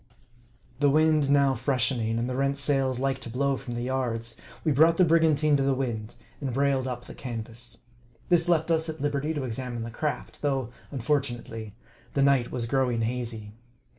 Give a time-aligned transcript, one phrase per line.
[0.79, 4.71] The wind now freshening, and the rent sails like to blow from the yards, we
[4.71, 7.83] brought the brigantine to the wind, and br ailed up the canvas.
[8.27, 11.75] This left us at liberty to examine the craft, though, unfortunately,
[12.15, 13.51] the night was growing hazy.